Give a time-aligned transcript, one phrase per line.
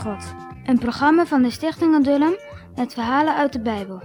[0.00, 0.34] God.
[0.64, 2.34] Een programma van de Stichting Adullam
[2.74, 4.02] met verhalen uit de Bijbel.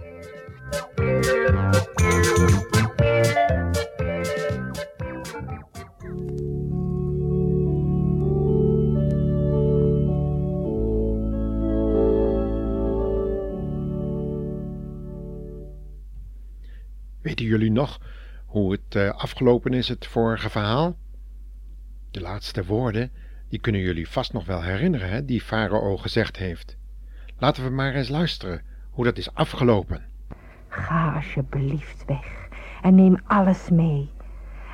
[17.21, 17.99] Weten jullie nog
[18.45, 20.97] hoe het uh, afgelopen is, het vorige verhaal?
[22.11, 23.11] De laatste woorden,
[23.55, 26.77] die kunnen jullie vast nog wel herinneren, hè, die Farao gezegd heeft.
[27.37, 30.01] Laten we maar eens luisteren hoe dat is afgelopen.
[30.67, 32.47] Ga alsjeblieft weg
[32.81, 34.09] en neem alles mee.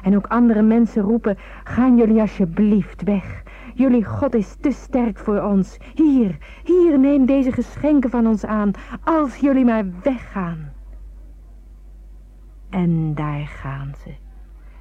[0.04, 3.44] En ook andere mensen roepen, gaan jullie alsjeblieft weg.
[3.74, 5.78] Jullie God is te sterk voor ons.
[5.96, 8.72] Hier, hier, neem deze geschenken van ons aan,
[9.04, 10.74] als jullie maar weggaan.
[12.70, 14.14] En daar gaan ze.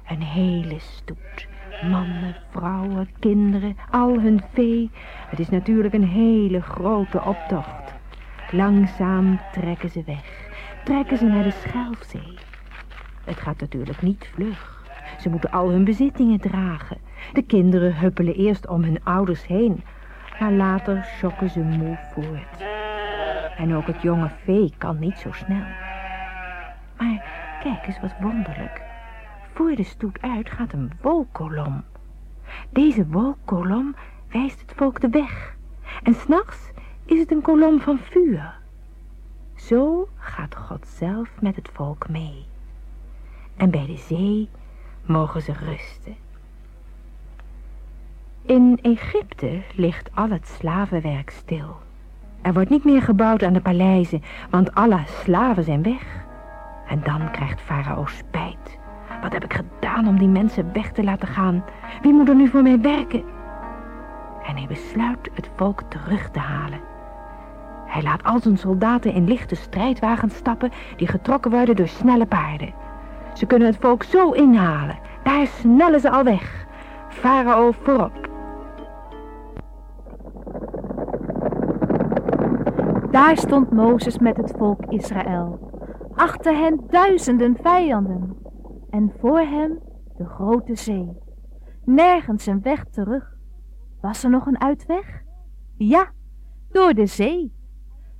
[0.07, 1.50] Een hele stoet.
[1.89, 4.89] Mannen, vrouwen, kinderen, al hun vee.
[5.27, 7.93] Het is natuurlijk een hele grote optocht.
[8.51, 10.49] Langzaam trekken ze weg.
[10.83, 12.37] Trekken ze naar de Schelfzee.
[13.23, 14.83] Het gaat natuurlijk niet vlug.
[15.19, 16.97] Ze moeten al hun bezittingen dragen.
[17.33, 19.83] De kinderen huppelen eerst om hun ouders heen.
[20.39, 22.63] Maar later schokken ze moe voort.
[23.57, 25.65] En ook het jonge vee kan niet zo snel.
[26.97, 28.81] Maar Kijk eens wat wonderlijk.
[29.53, 31.83] Voor de stoet uit gaat een wolkolom.
[32.69, 33.95] Deze wolkolom
[34.31, 35.55] wijst het volk de weg.
[36.03, 36.71] En s'nachts
[37.05, 38.59] is het een kolom van vuur.
[39.55, 42.45] Zo gaat God zelf met het volk mee.
[43.55, 44.49] En bij de zee
[45.05, 46.15] mogen ze rusten.
[48.41, 51.75] In Egypte ligt al het slavenwerk stil.
[52.41, 56.23] Er wordt niet meer gebouwd aan de paleizen, want alle slaven zijn weg.
[56.87, 58.79] En dan krijgt Farao spijt.
[59.21, 61.63] Wat heb ik gedaan om die mensen weg te laten gaan?
[62.01, 63.23] Wie moet er nu voor mij werken?
[64.43, 66.79] En hij besluit het volk terug te halen.
[67.85, 72.73] Hij laat al zijn soldaten in lichte strijdwagens stappen die getrokken worden door snelle paarden.
[73.33, 74.99] Ze kunnen het volk zo inhalen.
[75.23, 76.65] Daar snellen ze al weg.
[77.09, 78.29] Farao voorop.
[83.11, 85.69] Daar stond Mozes met het volk Israël
[86.15, 88.40] achter hen duizenden vijanden
[88.91, 89.79] en voor hem
[90.17, 91.17] de grote zee.
[91.85, 93.37] Nergens een weg terug.
[94.01, 95.23] Was er nog een uitweg?
[95.77, 96.11] Ja,
[96.69, 97.53] door de zee.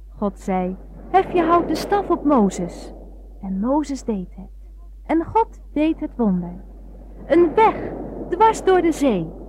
[0.09, 0.77] God zei,
[1.09, 2.93] hef je houten staf op Mozes.
[3.41, 4.49] En Mozes deed het.
[5.05, 6.63] En God deed het wonder.
[7.25, 7.91] Een weg,
[8.29, 9.40] dwars door de zee.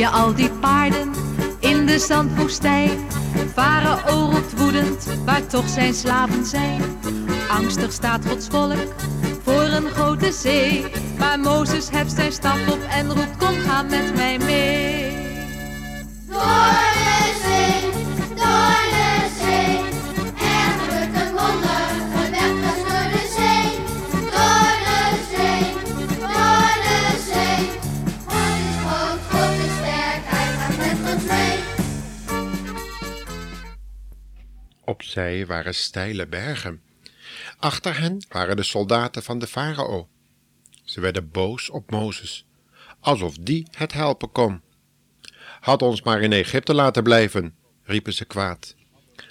[0.00, 1.10] Je al die paarden
[1.58, 2.90] in de zandwoestijn.
[3.54, 6.82] Farao roept woedend, waar toch zijn slaven zijn.
[7.48, 8.94] Angstig staat Gods volk
[9.44, 10.84] voor een grote zee.
[11.18, 15.10] Maar Mozes hebt zijn staf op en roept, kom ga met mij mee.
[34.98, 36.82] Zij waren steile bergen.
[37.58, 40.08] Achter hen waren de soldaten van de farao.
[40.84, 42.46] Ze werden boos op Mozes,
[43.00, 44.60] alsof die het helpen kon.
[45.60, 48.74] Had ons maar in Egypte laten blijven, riepen ze kwaad.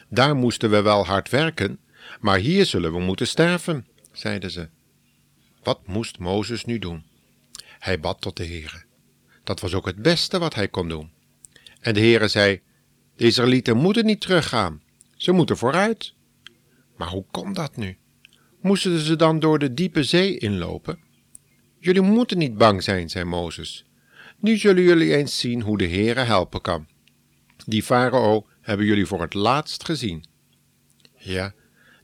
[0.10, 1.80] Daar moesten we wel hard werken,
[2.20, 4.70] maar hier zullen we moeten sterven, zeiden ze.
[5.64, 7.06] Wat moest Mozes nu doen?
[7.80, 8.84] Hij bad tot de Heere.
[9.44, 11.12] Dat was ook het beste wat hij kon doen.
[11.80, 12.62] En de Heere zei:
[13.16, 14.82] De Israëlieten moeten niet teruggaan.
[15.20, 16.14] Ze moeten vooruit.
[16.98, 17.98] Maar hoe komt dat nu?
[18.62, 21.00] Moesten ze dan door de diepe zee inlopen?
[21.80, 23.86] Jullie moeten niet bang zijn, zei Mozes.
[24.38, 26.88] Nu zullen jullie eens zien hoe de Heere helpen kan.
[27.66, 30.26] Die farao hebben jullie voor het laatst gezien.
[31.16, 31.54] Ja,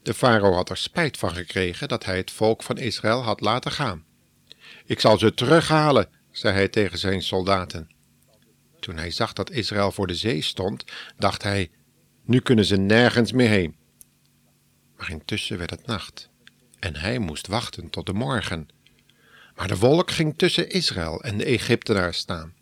[0.03, 3.71] de farao had er spijt van gekregen dat hij het volk van Israël had laten
[3.71, 4.05] gaan.
[4.85, 7.89] Ik zal ze terughalen, zei hij tegen zijn soldaten.
[8.79, 10.83] Toen hij zag dat Israël voor de zee stond,
[11.17, 11.71] dacht hij:
[12.25, 13.75] nu kunnen ze nergens meer heen.
[14.97, 16.29] Maar intussen werd het nacht
[16.79, 18.69] en hij moest wachten tot de morgen.
[19.55, 22.53] Maar de wolk ging tussen Israël en de Egyptenaars staan.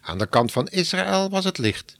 [0.00, 1.98] Aan de kant van Israël was het licht.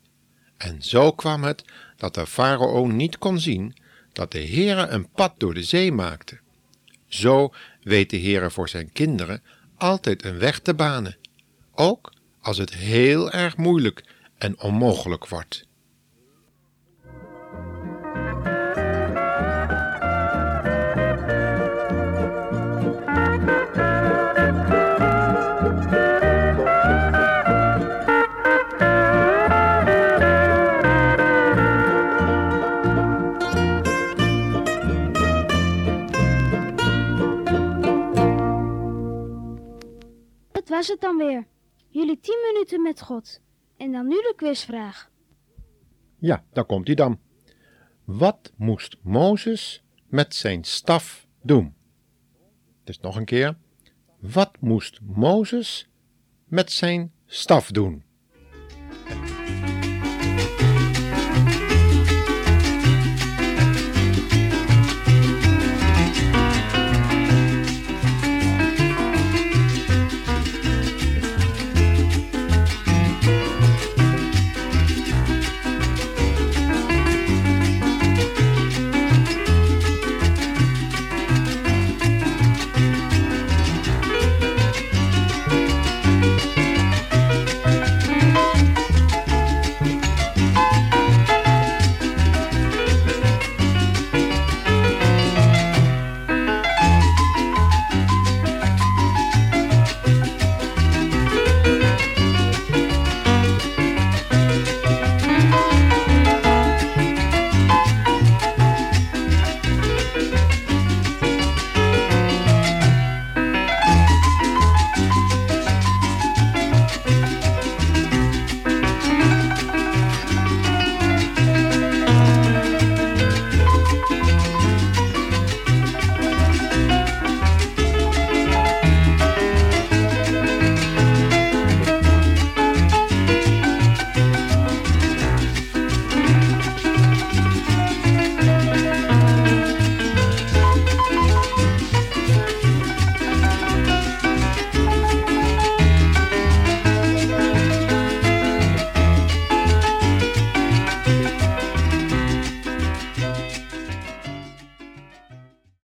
[0.56, 1.64] En zo kwam het
[1.96, 3.76] dat de farao niet kon zien
[4.12, 6.38] dat de Heere een pad door de zee maakte.
[7.06, 7.52] Zo
[7.82, 9.42] weet de Heere voor zijn kinderen
[9.76, 11.16] altijd een weg te banen,
[11.72, 14.04] ook als het heel erg moeilijk
[14.38, 15.66] en onmogelijk wordt.
[40.78, 41.46] Was het dan weer.
[41.88, 43.40] Jullie tien minuten met God.
[43.76, 45.10] En dan nu de quizvraag.
[46.18, 47.18] Ja, daar komt hij dan.
[48.04, 51.74] Wat moest Mozes met zijn staf doen?
[52.84, 53.56] Dus nog een keer.
[54.20, 55.88] Wat moest Mozes
[56.44, 58.04] met zijn staf doen?